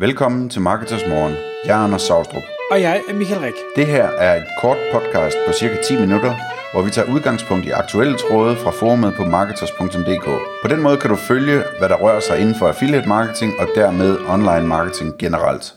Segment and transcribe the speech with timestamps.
[0.00, 1.34] Velkommen til Marketers Morgen.
[1.64, 2.42] Jeg er Anders Saustrup.
[2.70, 3.54] Og jeg er Michael Rik.
[3.76, 6.34] Det her er et kort podcast på cirka 10 minutter,
[6.72, 10.24] hvor vi tager udgangspunkt i aktuelle tråde fra forumet på marketers.dk.
[10.62, 13.68] På den måde kan du følge, hvad der rører sig inden for affiliate marketing og
[13.74, 15.74] dermed online marketing generelt.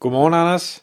[0.00, 0.82] Godmorgen, Anders.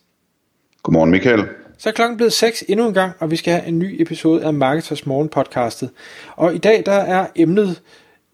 [0.83, 1.47] Godmorgen, Michael.
[1.77, 4.43] Så er klokken blevet 6 endnu en gang, og vi skal have en ny episode
[4.43, 5.89] af Marketers Morgen podcastet.
[6.35, 7.81] Og i dag der er emnet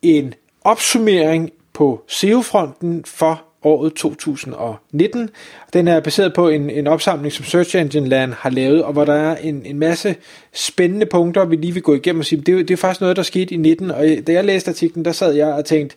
[0.02, 5.30] en opsummering på SEO-fronten for året 2019.
[5.74, 9.06] Den er baseret på en, en opsamling, som Search Engine Land har lavet, og hvor
[9.06, 10.16] der er en, en masse
[10.54, 13.18] spændende punkter, vi lige vil gå igennem og sige, det, er, det er faktisk noget,
[13.18, 15.96] der skete i 19, og da jeg læste artiklen, der sad jeg og tænkte,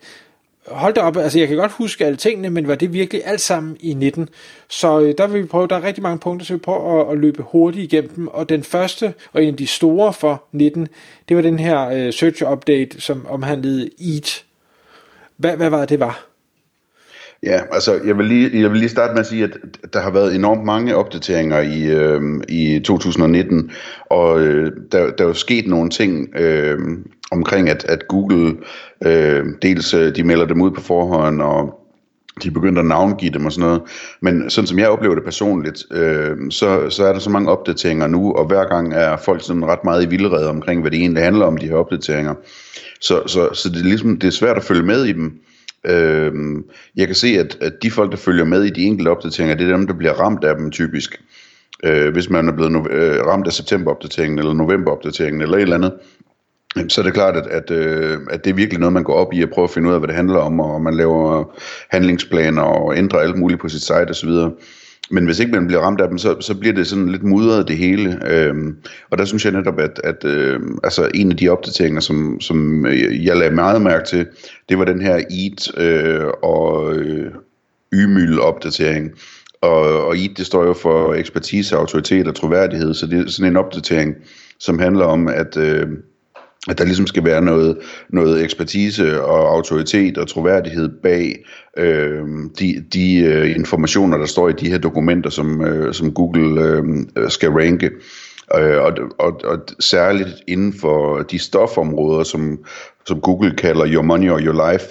[0.67, 3.41] hold da op, altså jeg kan godt huske alle tingene, men var det virkelig alt
[3.41, 4.29] sammen i 19?
[4.69, 7.13] Så øh, der vil vi prøve, der er rigtig mange punkter, så vi prøver at,
[7.13, 10.89] at løbe hurtigt igennem dem, og den første, og en af de store for 19,
[11.29, 14.45] det var den her øh, search update, som omhandlede EAT.
[15.37, 16.34] Hvad, hvad var det, det var?
[17.45, 19.51] Ja, altså jeg vil, lige, jeg vil lige starte med at sige, at
[19.93, 23.71] der har været enormt mange opdateringer i, øh, i 2019,
[24.11, 26.79] og øh, der, der er jo sket nogle ting øh,
[27.31, 28.57] omkring, at, at Google
[29.05, 31.81] øh, dels øh, de melder dem ud på forhånd, og
[32.43, 33.83] de begyndte at navngive dem og sådan noget.
[34.21, 38.07] Men sådan som jeg oplever det personligt, øh, så, så er der så mange opdateringer
[38.07, 41.25] nu, og hver gang er folk sådan ret meget i vildrede omkring, hvad det egentlig
[41.25, 42.35] handler om, de her opdateringer.
[43.01, 45.33] Så, så, så det, er ligesom, det er svært at følge med i dem.
[45.85, 46.33] Øh,
[46.97, 49.69] jeg kan se, at, at de folk, der følger med i de enkelte opdateringer, det
[49.69, 51.21] er dem, der bliver ramt af dem typisk.
[51.85, 55.77] Øh, hvis man er blevet no- øh, ramt af septemberopdateringen, eller novemberopdateringen, eller et eller
[55.77, 55.93] andet,
[56.89, 59.33] så er det klart, at, at, øh, at det er virkelig noget, man går op
[59.33, 61.55] i at prøve at finde ud af, hvad det handler om, og man laver
[61.91, 64.31] handlingsplaner og ændrer alt muligt på sit site osv.
[65.11, 67.69] Men hvis ikke man bliver ramt af dem, så, så bliver det sådan lidt mudret
[67.69, 68.21] det hele.
[68.31, 68.77] Øhm,
[69.11, 72.87] og der synes jeg netop, at, at øh, altså en af de opdateringer, som, som
[72.87, 74.27] øh, jeg lagde meget mærke til,
[74.69, 77.33] det var den her EAT øh, og øh,
[77.95, 79.11] YMYL opdatering.
[79.61, 83.51] Og, og EAT, det står jo for ekspertise, autoritet og troværdighed, så det er sådan
[83.51, 84.15] en opdatering,
[84.59, 85.57] som handler om, at...
[85.57, 85.89] Øh,
[86.69, 91.45] at der ligesom skal være noget, noget ekspertise og autoritet og troværdighed bag
[91.79, 92.23] øh,
[92.59, 97.31] de, de øh, informationer, der står i de her dokumenter, som, øh, som Google øh,
[97.31, 97.91] skal ranke.
[98.59, 102.59] Øh, og, og, og særligt inden for de stofområder, som,
[103.07, 104.87] som Google kalder your money or your life.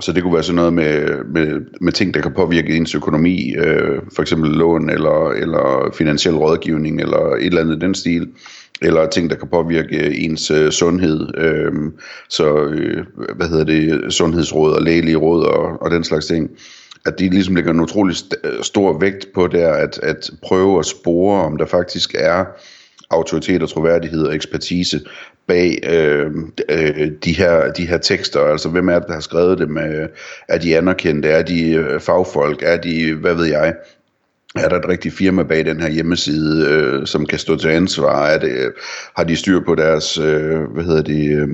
[0.00, 3.54] Så det kunne være sådan noget med, med, med ting, der kan påvirke ens økonomi,
[3.58, 8.28] øh, for eksempel lån eller, eller finansiel rådgivning eller et eller andet den stil
[8.82, 11.38] eller ting, der kan påvirke øh, ens øh, sundhed.
[11.38, 11.72] Øh,
[12.28, 13.04] så, øh,
[13.36, 16.50] hvad hedder det, sundhedsråd og lægelige råd og, og den slags ting.
[17.06, 20.78] At de ligesom lægger en utrolig st- øh, stor vægt på der, at, at prøve
[20.78, 22.44] at spore, om der faktisk er
[23.10, 25.00] autoritet og troværdighed og ekspertise
[25.46, 26.30] bag øh,
[26.68, 28.40] øh de, her, de her tekster.
[28.40, 29.76] Altså, hvem er det, der har skrevet dem?
[30.48, 31.28] Er de anerkendte?
[31.28, 32.62] Er de fagfolk?
[32.62, 33.74] Er de, hvad ved jeg?
[34.56, 38.26] Er der et rigtigt firma bag den her hjemmeside, øh, som kan stå til ansvar?
[38.26, 38.72] Er det, øh,
[39.16, 41.48] har de styr på deres, øh, hvad hedder det, øh,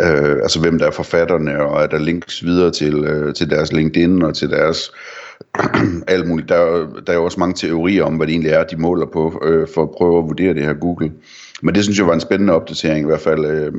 [0.00, 3.72] øh, altså hvem der er forfatterne, og er der links videre til, øh, til deres
[3.72, 4.92] LinkedIn og til deres
[6.08, 6.48] alt muligt.
[6.48, 9.42] Der, der er jo også mange teorier om, hvad det egentlig er, de måler på,
[9.44, 11.12] øh, for at prøve at vurdere det her Google.
[11.62, 13.72] Men det synes jeg var en spændende opdatering i hvert fald, øh,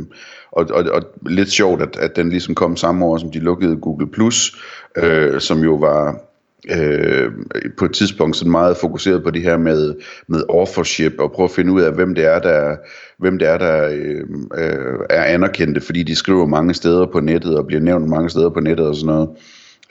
[0.51, 3.75] og, og, og lidt sjovt, at, at den ligesom kom samme år, som de lukkede
[3.75, 4.55] Google+, Plus,
[4.97, 6.28] øh, som jo var
[6.67, 7.31] øh,
[7.77, 9.95] på et tidspunkt sådan meget fokuseret på det her med,
[10.27, 12.75] med authorship og prøve at finde ud af, hvem det er, der,
[13.17, 14.23] hvem det er, der øh,
[14.57, 18.49] øh, er anerkendte, fordi de skriver mange steder på nettet og bliver nævnt mange steder
[18.49, 19.29] på nettet og sådan noget.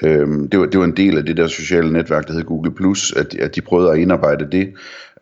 [0.02, 2.74] Øhm, det, var, det var en del af det der sociale netværk, der hed Google+,
[2.74, 4.72] Plus, at, at de prøvede at indarbejde det.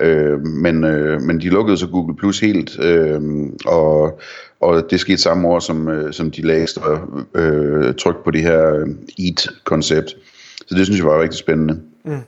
[0.00, 3.20] Øh, men, øh, men de lukkede så Google Plus helt, øh,
[3.66, 4.20] og,
[4.60, 7.00] og det skete samme år, som, øh, som de lagde ekstra
[7.34, 10.16] øh, tryk på det her øh, EAT-koncept.
[10.66, 11.80] Så det synes jeg var rigtig spændende.
[12.04, 12.20] Mm.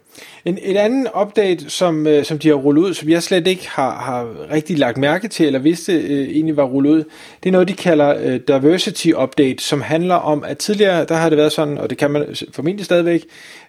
[0.44, 3.69] En, en anden update, som, øh, som de har rullet ud, som jeg slet ikke
[3.69, 7.04] har, har rigtig lagt mærke til, eller vidste øh, egentlig var rullet ud,
[7.43, 11.28] det er noget, de kalder øh, Diversity Update, som handler om, at tidligere, der har
[11.28, 13.25] det været sådan, og det kan man formentlig stadigvæk,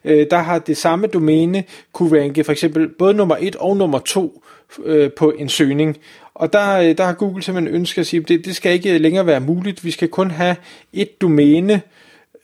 [0.06, 1.64] øh, der har det samme domæne
[1.94, 4.44] kunne ranke for eksempel både nummer 1 og nummer 2
[4.86, 5.98] øh, på en søgning.
[6.34, 8.98] Og der, øh, der har Google simpelthen ønsket at sige, at det, det skal ikke
[8.98, 10.56] længere være muligt, vi skal kun have
[10.94, 11.80] et domæne, øh,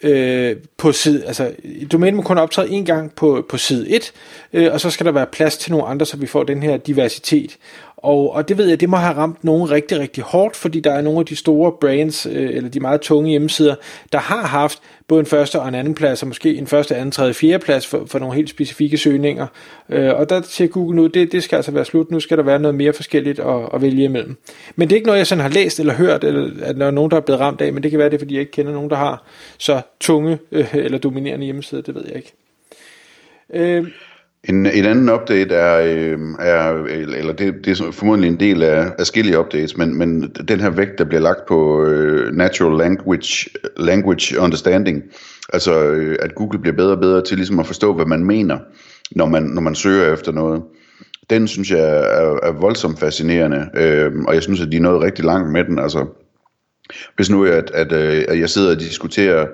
[0.03, 1.51] Øh, på side, altså
[1.91, 4.13] domænet må kun optræde en gang på, på side 1,
[4.53, 6.77] øh, og så skal der være plads til nogle andre, så vi får den her
[6.77, 7.57] diversitet.
[7.97, 10.91] Og, og det ved jeg, det må have ramt nogen rigtig, rigtig hårdt, fordi der
[10.91, 13.75] er nogle af de store brands, øh, eller de meget tunge hjemmesider,
[14.11, 17.11] der har haft både en første og en anden plads, og måske en første, anden,
[17.11, 19.47] tredje, fjerde plads for, for nogle helt specifikke søgninger.
[19.89, 22.43] Øh, og der siger Google nu, det, det skal altså være slut, nu skal der
[22.43, 24.37] være noget mere forskelligt at, at vælge imellem.
[24.75, 26.91] Men det er ikke noget, jeg sådan har læst eller hørt, eller at der er
[26.91, 28.73] nogen, der er blevet ramt af, men det kan være det, fordi jeg ikke kender
[28.73, 29.23] nogen, der har
[29.57, 32.33] så tunge øh, eller dominerende hjemmesider, det ved jeg ikke.
[33.53, 33.87] Øh,
[34.49, 38.91] en, en anden update er, øh, er eller det, det er formodentlig en del af
[38.99, 44.39] forskellige updates, men, men den her vægt, der bliver lagt på øh, natural language, language
[44.39, 45.03] understanding,
[45.53, 48.57] altså øh, at Google bliver bedre og bedre til ligesom at forstå, hvad man mener,
[49.11, 50.61] når man, når man søger efter noget.
[51.29, 55.01] Den synes jeg er, er voldsomt fascinerende, øh, og jeg synes, at de er nået
[55.01, 55.79] rigtig langt med den.
[55.79, 56.05] Altså,
[57.15, 59.47] hvis nu at, at, øh, at jeg sidder og diskuterer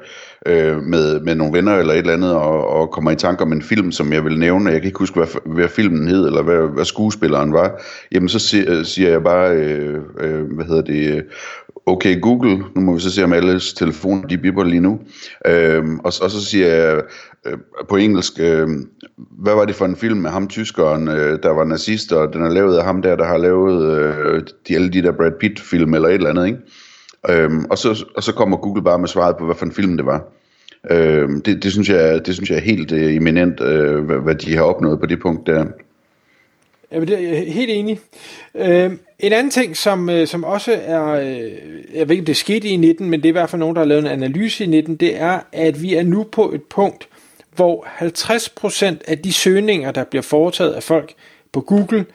[0.45, 3.53] øh, med, med nogle venner eller et eller andet, og, og kommer i tanke om
[3.53, 6.41] en film, som jeg vil nævne, jeg kan ikke huske, hvad, hvad filmen hed, eller
[6.41, 7.81] hvad, hvad skuespilleren var,
[8.11, 11.25] jamen så siger, øh, siger jeg bare, øh, øh, hvad hedder det,
[11.85, 14.99] okay Google, nu må vi så se om alles telefoner, de bipper lige nu,
[15.47, 17.01] øh, og, og så siger jeg
[17.45, 17.57] øh,
[17.89, 18.67] på engelsk, øh,
[19.17, 22.43] hvad var det for en film med ham tyskeren, øh, der var nazist, og den
[22.43, 25.59] er lavet af ham der, der har lavet øh, de, alle de der Brad Pitt
[25.59, 26.59] film, eller et eller andet, ikke?
[27.29, 29.97] Øhm, og, så, og så kommer Google bare med svaret på, hvad for en film
[29.97, 30.23] det var.
[30.89, 34.35] Øhm, det, det, synes jeg, det synes jeg er helt øh, eminent, øh, hvad, hvad
[34.35, 35.65] de har opnået på det punkt der.
[36.91, 37.99] Ja, det er jeg helt enig.
[38.55, 41.51] Øhm, en anden ting, som, øh, som også er, øh,
[41.93, 43.75] jeg ved ikke om det skete i 19, men det er i hvert fald nogen,
[43.75, 46.63] der har lavet en analyse i 19, det er, at vi er nu på et
[46.63, 47.07] punkt,
[47.55, 51.13] hvor 50% af de søgninger, der bliver foretaget af folk
[51.51, 52.05] på Google,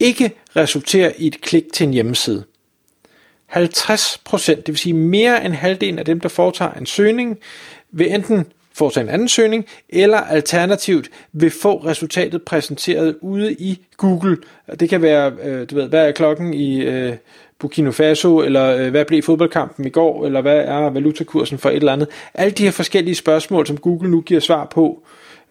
[0.00, 2.44] ikke resulterer i et klik til en hjemmeside.
[3.48, 7.38] 50 procent, det vil sige mere end halvdelen af dem, der foretager en søgning,
[7.90, 14.36] vil enten foretage en anden søgning, eller alternativt vil få resultatet præsenteret ude i Google.
[14.80, 17.12] Det kan være, øh, du ved, hvad er klokken i øh,
[17.58, 21.76] Burkina Faso, eller øh, hvad blev fodboldkampen i går, eller hvad er valutakursen for et
[21.76, 22.08] eller andet.
[22.34, 25.02] Alle de her forskellige spørgsmål, som Google nu giver svar på,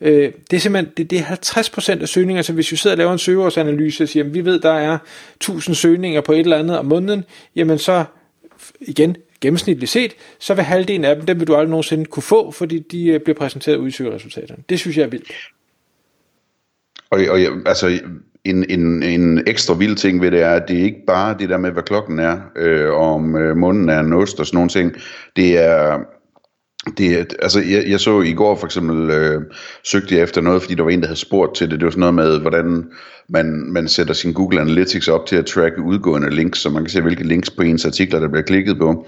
[0.01, 2.97] Øh, det er simpelthen det, det er 50% af søgninger, så hvis vi sidder og
[2.97, 4.97] laver en søgeårsanalyse og siger, at vi ved, der er
[5.35, 7.23] 1000 søgninger på et eller andet om måneden,
[7.55, 8.05] jamen så
[8.81, 12.51] igen, gennemsnitligt set, så vil halvdelen af dem, dem vil du aldrig nogensinde kunne få,
[12.51, 14.63] fordi de øh, bliver præsenteret ud i søgeresultaterne.
[14.69, 15.31] Det synes jeg er vildt.
[17.09, 17.99] Og, og altså,
[18.43, 21.49] en, en, en ekstra vild ting ved det er, at det er ikke bare det
[21.49, 24.69] der med, hvad klokken er, øh, om øh, munden er en ost og sådan nogle
[24.69, 24.93] ting.
[25.35, 25.99] Det er,
[26.97, 29.41] det, altså, jeg, jeg så i går for eksempel, øh,
[29.83, 31.79] søgte jeg efter noget, fordi der var en, der havde spurgt til det.
[31.79, 32.85] Det var sådan noget med, hvordan
[33.29, 36.89] man, man sætter sin Google Analytics op til at tracke udgående links, så man kan
[36.89, 39.07] se, hvilke links på ens artikler, der bliver klikket på.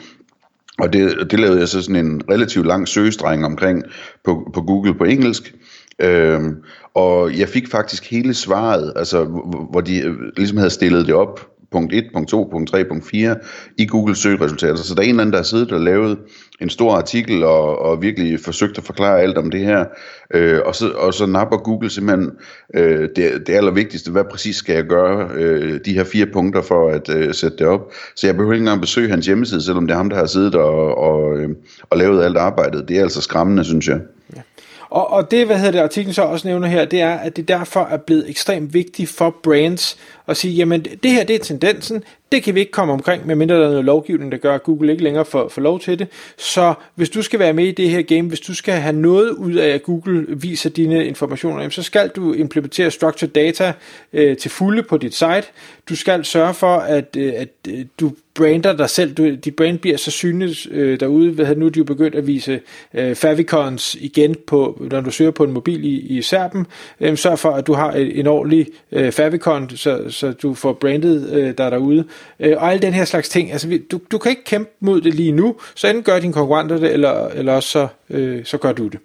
[0.80, 3.84] Og det, det lavede jeg så sådan en relativt lang søgestreng omkring
[4.26, 5.54] på, på Google på engelsk.
[6.02, 6.56] Øhm,
[6.94, 9.26] og jeg fik faktisk hele svaret, altså
[9.72, 13.06] hvor de øh, ligesom havde stillet det op punkt 1, punkt 2, punkt 3, punkt
[13.08, 13.36] 4
[13.78, 14.76] i Google søgeresultater.
[14.76, 16.18] Så der er en eller anden, der har siddet og lavet
[16.62, 19.86] en stor artikel og, og virkelig forsøgt at forklare alt om det her.
[20.34, 22.32] Øh, og, så, og så napper Google simpelthen
[22.76, 24.12] øh, det, det allervigtigste.
[24.12, 27.68] Hvad præcis skal jeg gøre øh, de her fire punkter for at øh, sætte det
[27.68, 27.92] op?
[28.16, 30.56] Så jeg behøver ikke engang besøge hans hjemmeside, selvom det er ham, der har siddet
[30.56, 31.50] og, og, øh,
[31.90, 32.88] og lavet alt arbejdet.
[32.88, 34.00] Det er altså skræmmende, synes jeg.
[34.36, 34.42] Ja.
[34.90, 37.48] Og, og det, hvad hedder det, artiklen så også nævner her, det er, at det
[37.48, 39.98] derfor er blevet ekstremt vigtigt for brands
[40.28, 43.56] at sige, jamen det her det er tendensen, det kan vi ikke komme omkring, medmindre
[43.56, 46.08] der er noget lovgivning, der gør, at Google ikke længere får, får lov til det.
[46.38, 49.30] Så hvis du skal være med i det her game, hvis du skal have noget
[49.30, 53.74] ud af, at Google viser dine informationer, så skal du implementere structured data
[54.14, 55.44] øh, til fulde på dit site.
[55.90, 59.80] Du skal sørge for, at, øh, at øh, du brander dig selv, du, dit brand
[59.80, 61.32] bliver så synligt øh, derude.
[61.32, 62.60] Hvad nu er de jo begyndt at vise
[62.94, 66.68] øh, favicons igen, på, når du søger på en mobil i, i Serben.
[67.02, 70.74] Øh, sørg for, at du har en, en ordentlig øh, favicon, så, så du får
[70.74, 72.06] brandet øh, dig derude.
[72.40, 73.52] Øh, og alle den her slags ting.
[73.52, 76.78] Altså, du, du kan ikke kæmpe mod det lige nu, så enten gør dine konkurrenter
[76.78, 79.00] det, eller, eller også så, øh, så gør du det.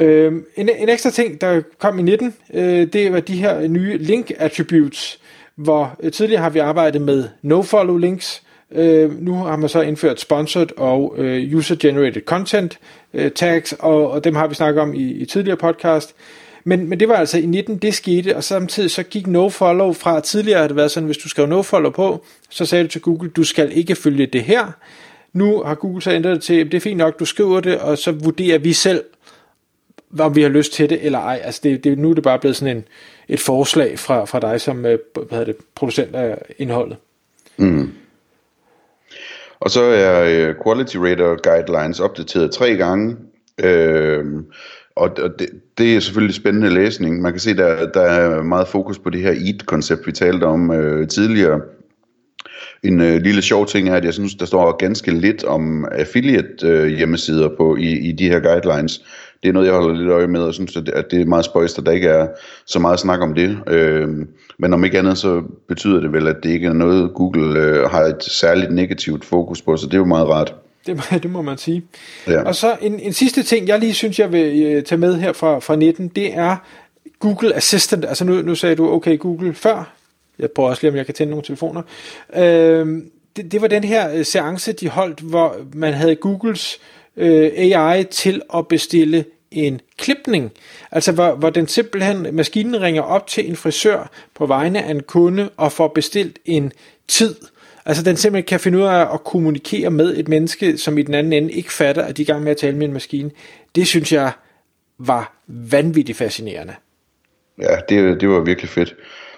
[0.00, 3.98] Øh, en, en ekstra ting, der kom i 19, øh, det var de her nye
[3.98, 5.18] link attributes,
[5.54, 8.42] hvor øh, tidligere har vi arbejdet med no-follow links,
[8.74, 12.78] Øh, nu har man så indført sponsored og øh, user-generated content
[13.14, 16.14] øh, tags, og, og dem har vi snakket om i, i tidligere podcast.
[16.64, 20.20] Men, men det var altså i 19, det skete, og samtidig så gik nofollow fra
[20.20, 23.30] tidligere, har det været sådan, hvis du skrev nofollow på, så sagde du til Google,
[23.30, 24.72] du skal ikke følge det her.
[25.32, 27.98] Nu har Google så ændret det til, det er fint nok, du skriver det, og
[27.98, 29.04] så vurderer vi selv,
[30.18, 31.40] om vi har lyst til det eller ej.
[31.44, 32.84] Altså det, det, nu er det bare blevet sådan en,
[33.28, 36.96] et forslag fra, fra dig som øh, hvad hedder det, producent af indholdet.
[37.56, 37.92] Mm.
[39.60, 43.16] Og så er øh, Quality Rater Guidelines opdateret tre gange.
[43.58, 44.24] Øh,
[44.96, 47.22] og og det, det er selvfølgelig spændende læsning.
[47.22, 50.70] Man kan se, der, der er meget fokus på det her EAT-koncept, vi talte om
[50.70, 51.60] øh, tidligere.
[52.82, 56.68] En øh, lille sjov ting er, at jeg synes, der står ganske lidt om affiliate
[56.68, 59.02] øh, hjemmesider på i, i de her guidelines.
[59.42, 61.78] Det er noget, jeg holder lidt øje med, og synes, at det er meget spøjst,
[61.78, 62.28] at der ikke er
[62.66, 63.58] så meget snak om det.
[63.66, 64.08] Øh,
[64.58, 67.90] men om ikke andet, så betyder det vel, at det ikke er noget, Google øh,
[67.90, 70.54] har et særligt negativt fokus på, så det er jo meget rart.
[70.86, 71.82] Det, det må man sige.
[72.26, 72.42] Ja.
[72.42, 75.32] Og så en, en sidste ting, jeg lige synes, jeg vil øh, tage med her
[75.32, 76.56] fra, fra 19, det er
[77.18, 78.04] Google Assistant.
[78.04, 79.92] Altså nu, nu sagde du, okay, Google før.
[80.38, 81.82] Jeg prøver også lige, om jeg kan tænde nogle telefoner.
[82.36, 83.02] Øh,
[83.36, 86.80] det, det var den her øh, seance, de holdt, hvor man havde Googles
[87.16, 90.52] øh, AI til at bestille en klipning.
[90.92, 95.02] Altså hvor, hvor den simpelthen, maskinen ringer op til en frisør på vegne af en
[95.02, 96.72] kunde og får bestilt en
[97.08, 97.34] tid.
[97.86, 101.14] Altså den simpelthen kan finde ud af at kommunikere med et menneske, som i den
[101.14, 103.30] anden ende ikke fatter, at de er i gang med at tale med en maskine.
[103.74, 104.32] Det synes jeg
[104.98, 106.74] var vanvittigt fascinerende.
[107.60, 108.94] Ja, det, det var virkelig fedt.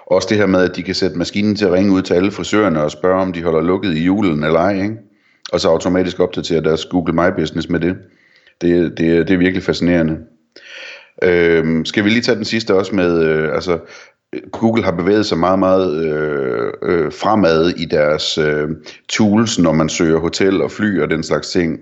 [0.07, 2.31] Også det her med, at de kan sætte maskinen til at ringe ud til alle
[2.31, 4.97] frisørerne og spørge, om de holder lukket i julen eller ej, ikke?
[5.53, 7.97] og så automatisk opdatere deres Google My Business med det.
[8.61, 10.19] Det, det, det er virkelig fascinerende.
[11.23, 13.79] Øhm, skal vi lige tage den sidste også med, øh, altså
[14.53, 18.69] Google har bevæget sig meget, meget øh, øh, fremad i deres øh,
[19.09, 21.81] tools, når man søger hotel og fly og den slags ting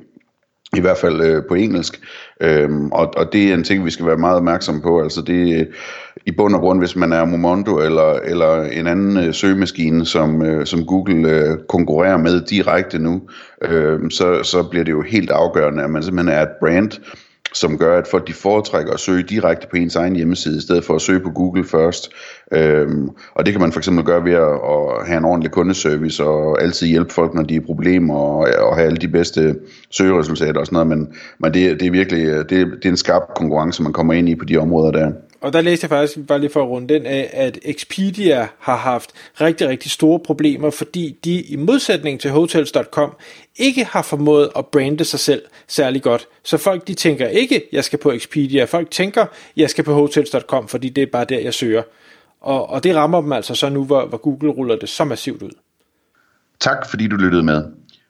[0.76, 2.00] i hvert fald øh, på engelsk.
[2.40, 5.02] Øhm, og, og det er en ting, vi skal være meget opmærksom på.
[5.02, 5.68] Altså det
[6.26, 10.42] i bund og grund, hvis man er Momondo eller, eller en anden øh, søgemaskine, som,
[10.42, 13.22] øh, som Google øh, konkurrerer med direkte nu,
[13.62, 16.90] øh, så, så bliver det jo helt afgørende, at man simpelthen er et brand,
[17.54, 20.84] som gør, at folk de foretrækker at søge direkte på ens egen hjemmeside, i stedet
[20.84, 22.10] for at søge på Google først.
[22.52, 26.24] Øhm, og det kan man for eksempel gøre ved at, at have en ordentlig kundeservice,
[26.24, 29.56] og altid hjælpe folk, når de er i problemer, og, og have alle de bedste
[29.90, 33.22] søgeresultater og sådan noget, men, men det, det er virkelig det, det er en skarp
[33.36, 35.12] konkurrence, man kommer ind i på de områder der
[35.42, 38.76] og der læste jeg faktisk, bare lige for at runde den af, at Expedia har
[38.76, 43.16] haft rigtig, rigtig store problemer, fordi de i modsætning til Hotels.com
[43.56, 46.28] ikke har formået at brande sig selv særlig godt.
[46.44, 48.64] Så folk de tænker ikke, jeg skal på Expedia.
[48.64, 51.82] Folk tænker, jeg skal på Hotels.com, fordi det er bare der, jeg søger.
[52.40, 55.42] Og, og det rammer dem altså så nu, hvor, hvor Google ruller det så massivt
[55.42, 55.50] ud.
[56.60, 57.64] Tak fordi du lyttede med.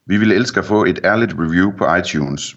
[0.07, 2.57] Vi ville elske at få et ærligt review på iTunes.